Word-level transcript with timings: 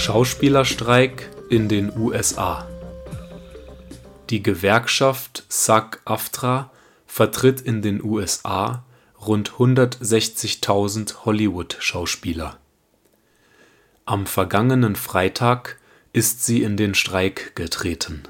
Schauspielerstreik 0.00 1.28
in 1.50 1.68
den 1.68 1.94
USA 1.94 2.66
Die 4.30 4.42
Gewerkschaft 4.42 5.44
SAG-AFTRA 5.50 6.70
vertritt 7.06 7.60
in 7.60 7.82
den 7.82 8.02
USA 8.02 8.82
rund 9.20 9.52
160.000 9.52 11.26
Hollywood-Schauspieler. 11.26 12.56
Am 14.06 14.24
vergangenen 14.24 14.96
Freitag 14.96 15.76
ist 16.14 16.46
sie 16.46 16.62
in 16.62 16.78
den 16.78 16.94
Streik 16.94 17.54
getreten. 17.54 18.22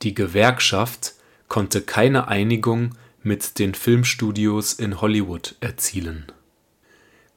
Die 0.00 0.14
Gewerkschaft 0.14 1.16
konnte 1.48 1.82
keine 1.82 2.28
Einigung 2.28 2.96
mit 3.22 3.58
den 3.58 3.74
Filmstudios 3.74 4.72
in 4.72 5.02
Hollywood 5.02 5.56
erzielen. 5.60 6.32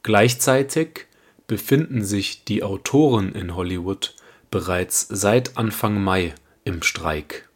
Gleichzeitig 0.02 1.07
befinden 1.48 2.04
sich 2.04 2.44
die 2.44 2.62
Autoren 2.62 3.32
in 3.32 3.56
Hollywood 3.56 4.14
bereits 4.52 5.08
seit 5.10 5.56
Anfang 5.56 6.00
Mai 6.00 6.34
im 6.62 6.82
Streik. 6.82 7.48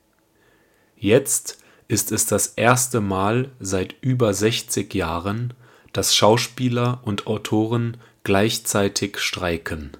Jetzt 0.96 1.58
ist 1.86 2.10
es 2.10 2.26
das 2.26 2.48
erste 2.48 3.00
Mal 3.00 3.50
seit 3.60 3.94
über 4.00 4.34
60 4.34 4.92
Jahren, 4.94 5.52
dass 5.92 6.16
Schauspieler 6.16 7.00
und 7.04 7.26
Autoren 7.26 7.98
gleichzeitig 8.24 9.18
streiken. 9.18 9.90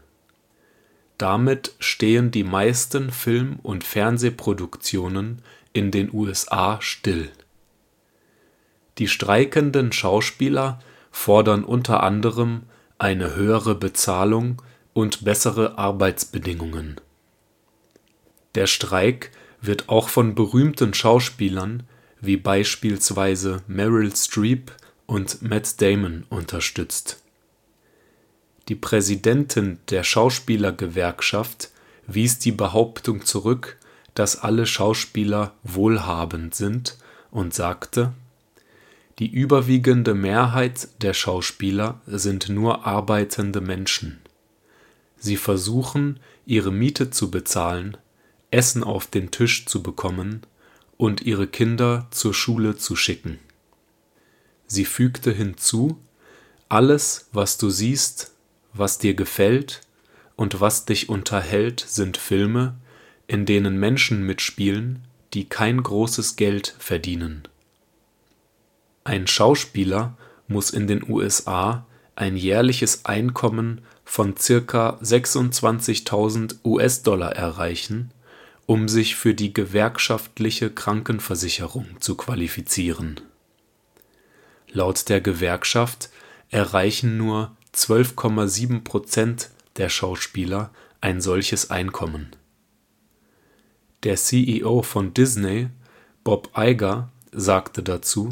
Damit 1.19 1.74
stehen 1.78 2.30
die 2.30 2.45
meisten 2.45 3.11
Film- 3.11 3.58
und 3.62 3.84
Fernsehproduktionen 3.84 5.42
in 5.72 5.91
den 5.91 6.12
USA 6.12 6.80
still. 6.80 7.30
Die 8.98 9.08
streikenden 9.08 9.92
Schauspieler 9.92 10.80
fordern 11.11 11.64
unter 11.64 12.02
anderem 12.02 12.62
eine 13.03 13.34
höhere 13.34 13.75
Bezahlung 13.75 14.62
und 14.92 15.25
bessere 15.25 15.77
Arbeitsbedingungen. 15.77 17.00
Der 18.55 18.69
Streik 18.69 19.33
wird 19.61 19.89
auch 19.89 20.08
von 20.08 20.36
berühmten 20.36 20.95
Schauspielern 20.95 21.83
wie 22.20 22.36
beispielsweise 22.36 23.62
Meryl 23.67 24.14
Streep 24.14 24.70
und 25.06 25.42
Matt 25.42 25.80
Damon 25.83 26.25
unterstützt. 26.28 27.20
Die 28.69 28.77
Präsidentin 28.77 29.80
der 29.91 30.05
Schauspielergewerkschaft 30.05 31.70
wies 32.06 32.39
die 32.39 32.53
Behauptung 32.53 33.25
zurück, 33.25 33.78
dass 34.14 34.41
alle 34.41 34.64
Schauspieler 34.64 35.55
wohlhabend 35.64 36.55
sind 36.55 36.97
und 37.33 37.53
sagte 37.53 38.12
die 39.23 39.31
überwiegende 39.31 40.15
Mehrheit 40.15 40.89
der 41.01 41.15
Schauspieler 41.15 42.01
sind 42.09 42.48
nur 42.48 42.89
arbeitende 42.89 43.61
Menschen. 43.61 44.20
Sie 45.17 45.37
versuchen, 45.37 46.19
ihre 46.45 46.73
Miete 46.73 47.11
zu 47.11 47.31
bezahlen, 47.31 47.97
Essen 48.51 48.83
auf 48.83 49.06
den 49.06 49.31
Tisch 49.31 49.64
zu 49.67 49.81
bekommen 49.81 50.42
und 50.97 51.20
ihre 51.20 51.46
Kinder 51.46 52.08
zur 52.11 52.35
Schule 52.35 52.77
zu 52.77 52.96
schicken. 52.96 53.39
Sie 54.67 54.85
fügte 54.85 55.30
hinzu, 55.30 56.01
alles, 56.69 57.29
was 57.30 57.58
du 57.58 57.70
siehst, 57.70 58.33
was 58.73 58.98
dir 58.98 59.14
gefällt 59.14 59.83
und 60.35 60.61
was 60.61 60.85
dich 60.85 61.08
unterhält, 61.08 61.79
sind 61.79 62.17
Filme, 62.17 62.75
in 63.29 63.46
denen 63.46 63.79
Menschen 63.79 64.27
mitspielen, 64.27 65.05
die 65.33 65.48
kein 65.48 65.80
großes 65.80 66.35
Geld 66.35 66.75
verdienen. 66.80 67.45
Ein 69.05 69.27
Schauspieler 69.27 70.17
muss 70.46 70.70
in 70.70 70.86
den 70.86 71.08
USA 71.08 71.86
ein 72.14 72.36
jährliches 72.36 73.05
Einkommen 73.05 73.80
von 74.05 74.36
circa 74.36 74.98
26.000 75.02 76.57
US-Dollar 76.64 77.33
erreichen, 77.33 78.13
um 78.67 78.89
sich 78.89 79.17
für 79.17 79.35
die 79.35 79.52
gewerkschaftliche 79.52 80.70
Krankenversicherung 80.70 81.86
zu 82.01 82.14
qualifizieren. 82.17 83.20
Laut 84.70 85.08
der 85.08 85.20
Gewerkschaft 85.20 86.11
erreichen 86.51 87.17
nur 87.17 87.57
12,7 87.74 88.84
Prozent 88.84 89.51
der 89.77 89.89
Schauspieler 89.89 90.70
ein 91.01 91.20
solches 91.20 91.70
Einkommen. 91.70 92.30
Der 94.05 94.17
CEO 94.17 94.83
von 94.83 95.14
Disney, 95.14 95.69
Bob 96.24 96.51
Iger, 96.57 97.11
sagte 97.33 97.83
dazu 97.83 98.30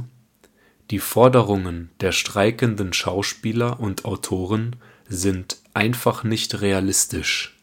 die 0.91 0.99
Forderungen 0.99 1.91
der 2.01 2.11
streikenden 2.11 2.93
Schauspieler 2.93 3.79
und 3.79 4.05
Autoren 4.05 4.77
sind 5.09 5.59
einfach 5.73 6.25
nicht 6.25 6.61
realistisch. 6.61 7.57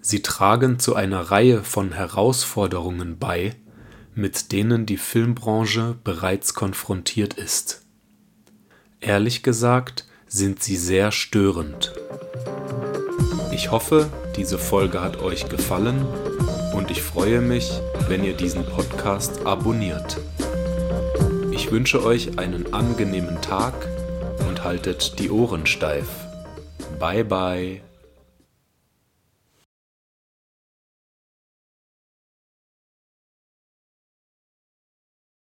Sie 0.00 0.22
tragen 0.22 0.78
zu 0.78 0.94
einer 0.94 1.20
Reihe 1.20 1.62
von 1.62 1.92
Herausforderungen 1.92 3.18
bei, 3.18 3.54
mit 4.14 4.52
denen 4.52 4.86
die 4.86 4.96
Filmbranche 4.96 5.96
bereits 6.02 6.54
konfrontiert 6.54 7.34
ist. 7.34 7.82
Ehrlich 9.00 9.42
gesagt 9.42 10.06
sind 10.26 10.62
sie 10.62 10.76
sehr 10.76 11.12
störend. 11.12 11.92
Ich 13.52 13.70
hoffe, 13.70 14.08
diese 14.36 14.58
Folge 14.58 15.02
hat 15.02 15.18
euch 15.18 15.48
gefallen 15.48 16.06
und 16.72 16.90
ich 16.90 17.02
freue 17.02 17.40
mich, 17.40 17.70
wenn 18.08 18.24
ihr 18.24 18.34
diesen 18.34 18.64
Podcast 18.64 19.44
abonniert. 19.44 20.18
Ich 21.56 21.72
wünsche 21.72 22.04
euch 22.04 22.38
einen 22.38 22.74
angenehmen 22.74 23.40
Tag 23.40 23.72
und 24.46 24.62
haltet 24.62 25.18
die 25.18 25.30
Ohren 25.30 25.64
steif. 25.64 26.06
Bye 27.00 27.24
bye. 27.24 27.80